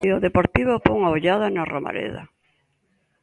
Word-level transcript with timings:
E 0.07 0.09
o 0.17 0.23
Deportivo 0.27 0.73
pon 0.87 0.99
a 1.03 1.09
ollada 1.15 1.47
na 1.55 1.63
Romareda. 1.73 2.23